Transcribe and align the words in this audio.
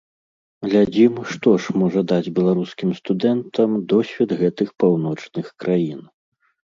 Глядзім, 0.69 1.13
што 1.33 1.49
ж 1.65 1.75
можа 1.81 2.01
даць 2.11 2.31
беларускім 2.39 2.89
студэнтам 2.99 3.75
досвед 3.91 4.29
гэтых 4.41 4.73
паўночных 4.85 5.53
краін. 5.65 6.01